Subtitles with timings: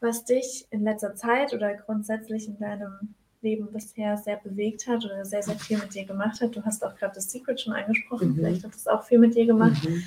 [0.00, 5.24] was dich in letzter Zeit oder grundsätzlich in deinem Leben bisher sehr bewegt hat oder
[5.24, 6.54] sehr, sehr viel mit dir gemacht hat?
[6.54, 8.36] Du hast auch gerade das Secret schon angesprochen, mhm.
[8.36, 9.88] vielleicht hat es auch viel mit dir gemacht.
[9.88, 10.02] Mhm.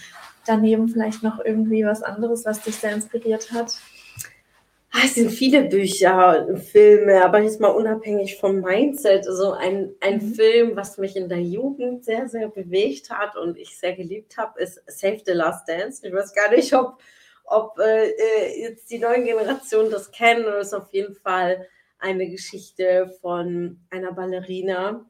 [0.46, 3.74] Daneben vielleicht noch irgendwie was anderes, was dich sehr inspiriert hat?
[4.92, 9.28] Ah, es sind viele Bücher und Filme, aber jetzt mal unabhängig vom Mindset.
[9.28, 10.34] Also ein, ein mhm.
[10.34, 14.60] Film, was mich in der Jugend sehr, sehr bewegt hat und ich sehr geliebt habe,
[14.60, 16.06] ist Save the Last Dance.
[16.06, 16.98] Ich weiß gar nicht, ob,
[17.50, 21.68] ob äh, äh jetzt die neuen Generationen das kennen oder ist auf jeden Fall
[22.00, 25.10] eine Geschichte von einer Ballerina,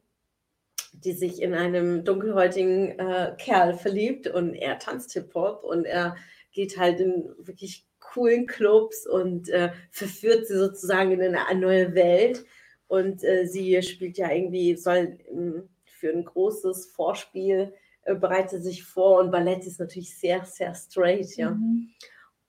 [0.92, 6.16] die sich in einem dunkelhäutigen äh, Kerl verliebt und er tanzt Hip-Hop und er
[6.52, 12.44] geht halt in wirklich coolen Clubs und äh, verführt sie sozusagen in eine neue Welt.
[12.88, 18.82] Und äh, sie spielt ja irgendwie, soll ähm, für ein großes Vorspiel äh, bereitet sich
[18.82, 21.50] vor und Ballett ist natürlich sehr, sehr straight, ja.
[21.50, 21.90] Mhm.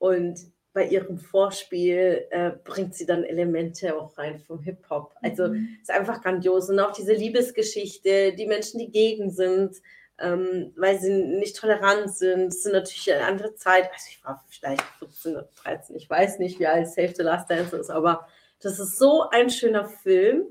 [0.01, 0.39] Und
[0.73, 5.13] bei ihrem Vorspiel äh, bringt sie dann Elemente auch rein vom Hip-Hop.
[5.21, 5.77] Also mhm.
[5.79, 6.71] ist einfach grandios.
[6.71, 9.75] Und auch diese Liebesgeschichte, die Menschen, die gegen sind,
[10.17, 12.47] ähm, weil sie nicht tolerant sind.
[12.47, 13.91] Es sind natürlich eine andere Zeit.
[13.93, 17.51] Also ich war vielleicht 14 oder 13, ich weiß nicht, wie alt Save the Last
[17.51, 18.27] Dance ist, aber
[18.59, 20.47] das ist so ein schöner Film.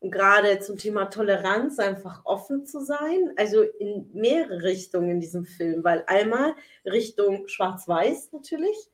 [0.00, 5.44] Und gerade zum Thema Toleranz einfach offen zu sein, also in mehrere Richtungen in diesem
[5.44, 6.54] Film, weil einmal
[6.86, 8.88] Richtung Schwarz-Weiß natürlich,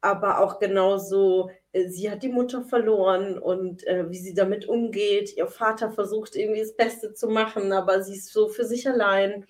[0.00, 5.36] aber auch genauso, äh, sie hat die Mutter verloren und äh, wie sie damit umgeht.
[5.36, 9.44] Ihr Vater versucht irgendwie das Beste zu machen, aber sie ist so für sich allein.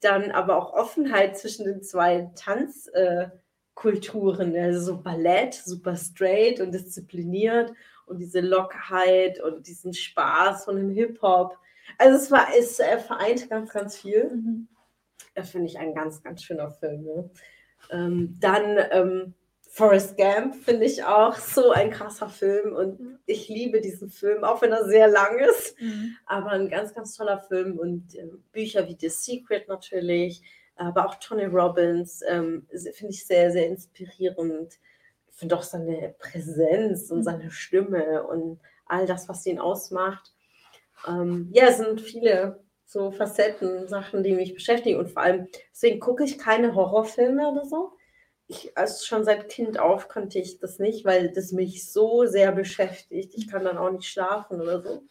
[0.00, 6.72] Dann aber auch Offenheit zwischen den zwei Tanzkulturen, äh, also so Ballett, super straight und
[6.72, 7.72] diszipliniert
[8.06, 11.58] und diese Lockerheit und diesen Spaß von dem Hip-Hop.
[11.98, 14.30] Also es war, es äh, vereint ganz, ganz viel.
[14.30, 14.68] Mhm.
[15.34, 17.04] Das finde ich ein ganz, ganz schöner Film.
[17.04, 17.30] Ne?
[17.90, 19.34] Ähm, dann ähm,
[19.74, 23.18] Forrest Gump finde ich auch so ein krasser Film und mhm.
[23.24, 26.14] ich liebe diesen Film, auch wenn er sehr lang ist, mhm.
[26.26, 30.42] aber ein ganz, ganz toller Film und äh, Bücher wie The Secret natürlich,
[30.76, 34.78] aber auch Tony Robbins ähm, finde ich sehr, sehr inspirierend.
[35.32, 37.22] Ich finde auch seine Präsenz und mhm.
[37.24, 40.32] seine Stimme und all das, was ihn ausmacht.
[41.08, 45.98] Ähm, ja, es sind viele so Facetten, Sachen, die mich beschäftigen und vor allem, deswegen
[45.98, 47.92] gucke ich keine Horrorfilme oder so
[48.52, 52.52] ich, also schon seit Kind auf konnte ich das nicht, weil das mich so sehr
[52.52, 53.34] beschäftigt.
[53.34, 55.02] Ich kann dann auch nicht schlafen oder so.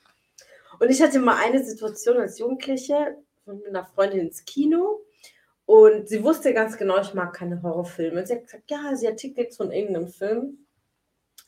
[0.79, 5.01] Und ich hatte mal eine Situation als Jugendliche mit einer Freundin ins Kino
[5.65, 8.19] und sie wusste ganz genau, ich mag keine Horrorfilme.
[8.19, 10.65] Und sie hat gesagt, ja, sie hat Tickets von irgendeinem Film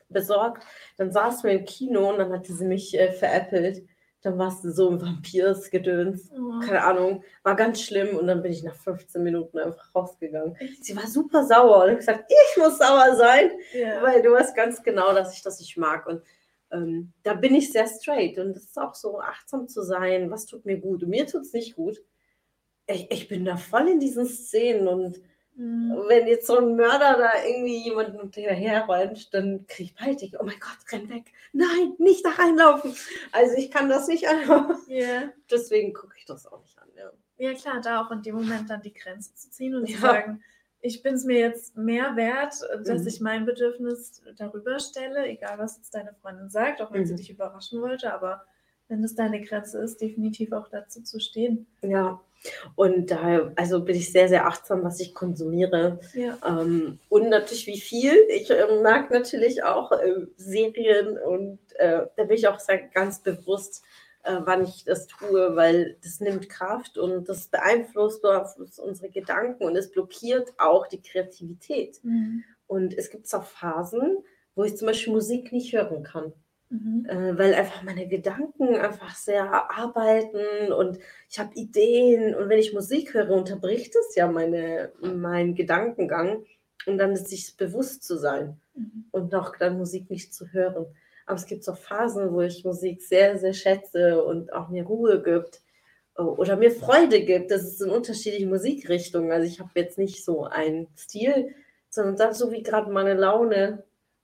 [0.09, 0.65] besorgt.
[0.97, 3.83] Dann saß wir im Kino und dann hatte sie mich äh, veräppelt
[4.23, 6.59] dann warst du so ein Vampirsgedöns, oh.
[6.61, 10.55] keine Ahnung, war ganz schlimm und dann bin ich nach 15 Minuten einfach rausgegangen.
[10.81, 14.01] Sie war super sauer und ich gesagt, ich muss sauer sein, yeah.
[14.01, 16.23] weil du weißt ganz genau, dass ich das nicht mag und
[16.71, 20.45] ähm, da bin ich sehr straight und es ist auch so achtsam zu sein, was
[20.45, 22.01] tut mir gut und mir tut es nicht gut.
[22.87, 25.21] Ich, ich bin da voll in diesen Szenen und
[25.55, 26.05] Mhm.
[26.07, 30.43] Wenn jetzt so ein Mörder da irgendwie jemanden hinterher rennt, dann kriege ich bald oh
[30.43, 31.31] mein Gott, renn weg.
[31.51, 32.95] Nein, nicht da reinlaufen.
[33.31, 34.75] Also ich kann das nicht einfach.
[34.87, 35.31] Yeah.
[35.51, 36.87] Deswegen gucke ich das auch nicht an.
[36.97, 37.11] Ja.
[37.37, 39.95] ja, klar, da auch in dem Moment dann die Grenze zu ziehen und ja.
[39.95, 40.43] zu sagen,
[40.81, 42.55] ich bin es mir jetzt mehr wert,
[42.85, 43.07] dass mhm.
[43.07, 47.05] ich mein Bedürfnis darüber stelle, egal was jetzt deine Freundin sagt, auch wenn mhm.
[47.05, 48.43] sie dich überraschen wollte, aber
[48.87, 51.67] wenn es deine Grenze ist, definitiv auch dazu zu stehen.
[51.81, 52.21] Ja,
[52.75, 55.99] und da also bin ich sehr, sehr achtsam, was ich konsumiere.
[56.13, 56.37] Ja.
[56.45, 58.13] Ähm, und natürlich wie viel.
[58.29, 63.19] Ich äh, mag natürlich auch äh, Serien und äh, da bin ich auch sehr, ganz
[63.19, 63.83] bewusst,
[64.23, 69.63] äh, wann ich das tue, weil das nimmt Kraft und das beeinflusst, beeinflusst unsere Gedanken
[69.63, 71.99] und es blockiert auch die Kreativität.
[72.03, 72.43] Mhm.
[72.67, 74.17] Und es gibt auch Phasen,
[74.55, 76.33] wo ich zum Beispiel Musik nicht hören kann.
[76.73, 77.05] Mhm.
[77.07, 80.97] Äh, weil einfach meine Gedanken einfach sehr arbeiten und
[81.29, 86.43] ich habe Ideen und wenn ich Musik höre, unterbricht es ja meine, meinen Gedankengang
[86.87, 89.05] und dann ist sich bewusst zu sein mhm.
[89.11, 90.87] und noch dann Musik nicht zu hören.
[91.27, 95.21] Aber es gibt so Phasen, wo ich Musik sehr, sehr schätze und auch mir Ruhe
[95.21, 95.61] gibt
[96.17, 97.51] äh, oder mir Freude gibt.
[97.51, 99.31] Das ist in unterschiedlichen Musikrichtungen.
[99.31, 101.53] Also ich habe jetzt nicht so einen Stil,
[101.89, 103.83] sondern dann so wie gerade meine Laune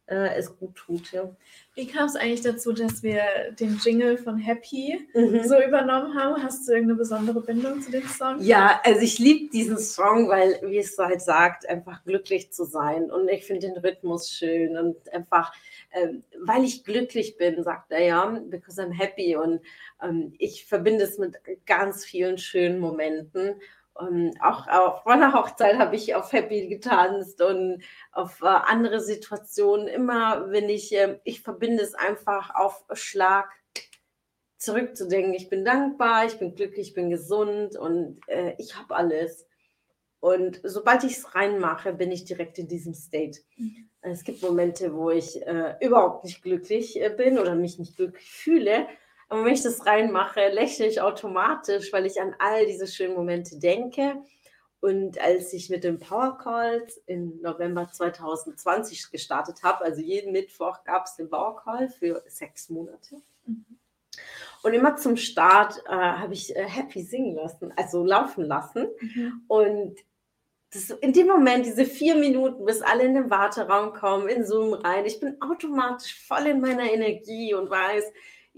[0.10, 1.12] äh, es gut tut.
[1.12, 1.30] Ja.
[1.76, 3.22] Wie kam es eigentlich dazu, dass wir
[3.60, 5.44] den Jingle von Happy mhm.
[5.44, 6.44] so übernommen haben?
[6.44, 8.42] Hast du irgendeine besondere Bindung zu dem Song?
[8.42, 13.10] Ja, also ich liebe diesen Song, weil, wie es halt sagt, einfach glücklich zu sein.
[13.10, 15.54] Und ich finde den Rhythmus schön und einfach,
[15.92, 19.36] ähm, weil ich glücklich bin, sagt er ja, because I'm happy.
[19.36, 19.62] Und
[20.04, 23.56] ähm, ich verbinde es mit ganz vielen schönen Momenten.
[24.00, 29.88] Und auch auf meiner Hochzeit habe ich auf Happy getanzt und auf äh, andere Situationen.
[29.88, 33.50] Immer, wenn ich, äh, ich verbinde es einfach auf Schlag
[34.58, 35.34] zurückzudenken.
[35.34, 39.46] Ich bin dankbar, ich bin glücklich, ich bin gesund und äh, ich habe alles.
[40.22, 43.40] Und sobald ich es reinmache, bin ich direkt in diesem State.
[43.58, 43.90] Mhm.
[44.02, 48.32] Es gibt Momente, wo ich äh, überhaupt nicht glücklich äh, bin oder mich nicht glücklich
[48.32, 48.88] fühle.
[49.30, 53.60] Und wenn ich das reinmache, lächle ich automatisch, weil ich an all diese schönen Momente
[53.60, 54.24] denke.
[54.82, 60.84] Und als ich mit den Power Calls im November 2020 gestartet habe, also jeden Mittwoch
[60.84, 63.22] gab es den Power Call für sechs Monate.
[63.46, 63.66] Mhm.
[64.64, 68.88] Und immer zum Start äh, habe ich äh, Happy singen lassen, also laufen lassen.
[69.00, 69.44] Mhm.
[69.48, 70.00] Und
[70.72, 74.74] das, in dem Moment, diese vier Minuten, bis alle in den Warteraum kommen, in Zoom
[74.74, 78.06] rein, ich bin automatisch voll in meiner Energie und weiß,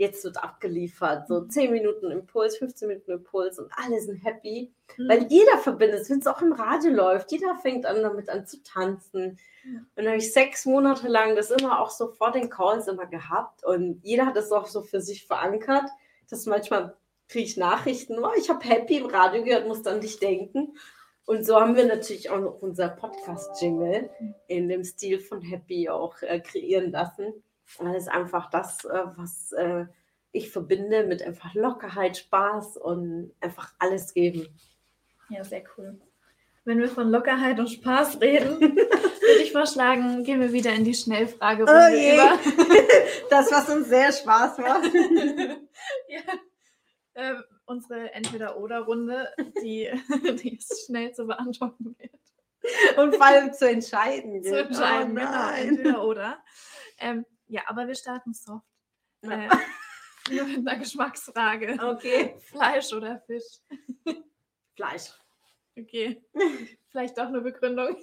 [0.01, 1.27] jetzt wird abgeliefert.
[1.27, 1.73] So 10 mhm.
[1.73, 4.73] Minuten Impuls, 15 Minuten Impuls und alle sind happy.
[4.97, 5.07] Mhm.
[5.07, 8.61] Weil jeder verbindet, wenn es auch im Radio läuft, jeder fängt an, damit an zu
[8.63, 9.37] tanzen.
[9.63, 13.05] Und dann habe ich sechs Monate lang das immer auch so vor den Calls immer
[13.05, 13.63] gehabt.
[13.63, 15.85] Und jeder hat das auch so für sich verankert,
[16.29, 16.95] dass manchmal
[17.27, 20.75] kriege ich Nachrichten, oh, ich habe Happy im Radio gehört, muss an dich denken.
[21.25, 24.35] Und so haben wir natürlich auch noch unser Podcast-Jingle mhm.
[24.47, 27.43] in dem Stil von Happy auch äh, kreieren lassen.
[27.79, 29.85] Weil es einfach das, äh, was äh,
[30.31, 34.47] ich verbinde mit einfach Lockerheit, Spaß und einfach alles geben.
[35.29, 35.99] Ja, sehr cool.
[36.63, 40.93] Wenn wir von Lockerheit und Spaß reden, würde ich vorschlagen, gehen wir wieder in die
[40.93, 42.39] Schnellfragerunde oh über.
[43.29, 44.93] das, was uns sehr Spaß macht.
[46.07, 46.21] ja.
[47.15, 49.29] Ähm, unsere Entweder-Oder-Runde,
[49.63, 49.89] die,
[50.43, 52.11] die es schnell zu beantworten wird.
[52.97, 54.43] Und vor allem zu entscheiden.
[54.43, 55.51] Zu entscheiden, oh, genau.
[55.51, 56.43] Entweder-Oder.
[56.99, 58.65] Ähm, ja, aber wir starten soft.
[59.23, 59.49] Äh,
[60.31, 61.77] nur mit einer Geschmacksfrage.
[61.81, 62.35] Okay.
[62.39, 63.59] Fleisch oder Fisch?
[64.75, 65.11] Fleisch.
[65.77, 66.23] Okay.
[66.89, 67.97] Vielleicht doch eine Begründung.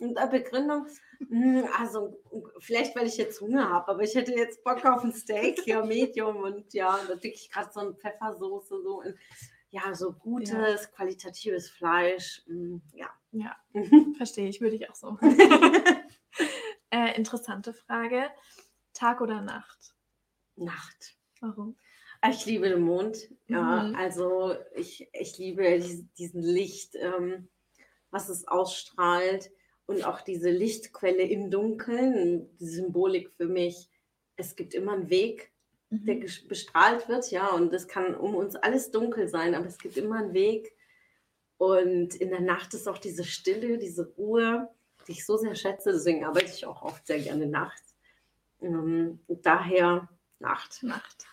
[0.00, 0.86] Eine Begründung?
[1.28, 2.22] Hm, also,
[2.58, 5.82] vielleicht, weil ich jetzt Hunger habe, aber ich hätte jetzt Bock auf ein Steak, ja,
[5.82, 9.14] Medium und ja, da wirklich gerade so eine Pfeffersoße, so in,
[9.70, 10.88] ja, so gutes, ja.
[10.94, 12.42] qualitatives Fleisch.
[12.46, 13.08] Hm, ja.
[13.32, 13.56] Ja,
[14.18, 15.18] verstehe ich, würde ich auch so.
[16.90, 18.30] äh, interessante Frage.
[18.96, 19.94] Tag oder Nacht?
[20.56, 21.16] Nacht.
[21.40, 21.76] Warum?
[22.20, 23.28] Ah, ich liebe den Mond.
[23.46, 23.94] Ja, mhm.
[23.94, 25.80] also ich, ich liebe
[26.18, 27.48] diesen Licht, ähm,
[28.10, 29.50] was es ausstrahlt
[29.86, 32.56] und auch diese Lichtquelle im Dunkeln.
[32.58, 33.90] Die Symbolik für mich.
[34.36, 35.52] Es gibt immer einen Weg,
[35.90, 36.04] mhm.
[36.06, 36.14] der
[36.48, 40.16] bestrahlt wird, ja, und es kann um uns alles dunkel sein, aber es gibt immer
[40.16, 40.74] einen Weg.
[41.58, 44.68] Und in der Nacht ist auch diese Stille, diese Ruhe,
[45.06, 45.92] die ich so sehr schätze.
[45.92, 47.85] Deswegen arbeite ich auch oft sehr gerne nachts.
[48.60, 50.08] Ähm, daher
[50.38, 50.82] Nacht.
[50.82, 51.26] Nacht.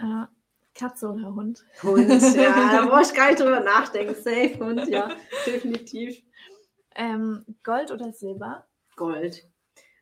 [0.00, 0.26] Äh,
[0.74, 1.64] Katze oder Hund?
[1.82, 4.14] Hund, ja, da brauche ich gar nicht drüber nachdenken.
[4.14, 5.10] Safe Hund, ja,
[5.46, 6.22] definitiv.
[6.94, 8.66] Ähm, Gold oder Silber?
[8.94, 9.48] Gold.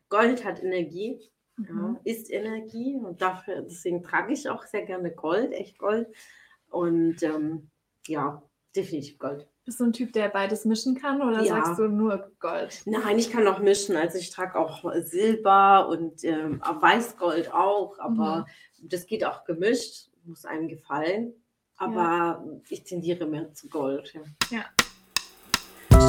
[0.09, 1.19] Gold hat Energie,
[1.57, 1.99] mhm.
[2.05, 6.07] ja, ist Energie und dafür, deswegen trage ich auch sehr gerne Gold, echt Gold.
[6.69, 7.69] Und ähm,
[8.07, 8.43] ja,
[8.75, 9.47] definitiv Gold.
[9.65, 11.55] Bist du ein Typ, der beides mischen kann oder ja.
[11.55, 12.83] sagst du nur Gold?
[12.85, 13.95] Nein, ich kann auch mischen.
[13.95, 18.45] Also ich trage auch Silber und ähm, Weißgold auch, aber
[18.79, 18.89] mhm.
[18.89, 21.33] das geht auch gemischt, muss einem gefallen.
[21.77, 22.45] Aber ja.
[22.69, 24.13] ich tendiere mehr zu Gold.
[24.13, 24.21] Ja.
[24.51, 24.65] ja.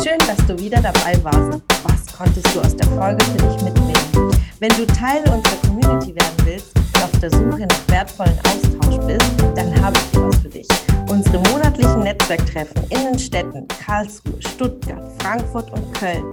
[0.03, 1.63] Schön, dass du wieder dabei warst.
[1.83, 4.31] Was konntest du aus der Folge für dich mitnehmen?
[4.61, 9.33] Wenn du Teil unserer Community werden willst und auf der Suche nach wertvollen Austausch bist,
[9.55, 10.69] dann habe ich etwas für dich.
[11.11, 16.25] Unsere monatlichen Netzwerktreffen in den Städten Karlsruhe, Stuttgart, Frankfurt und Köln.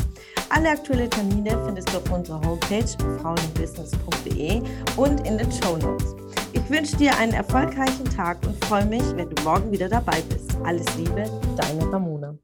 [0.49, 2.85] Alle aktuellen Termine findest du auf unserer Homepage
[3.21, 4.61] frauenbusiness.de
[4.97, 6.15] und in den Show Notes.
[6.53, 10.55] Ich wünsche dir einen erfolgreichen Tag und freue mich, wenn du morgen wieder dabei bist.
[10.63, 11.25] Alles Liebe,
[11.57, 12.35] deine Ramona.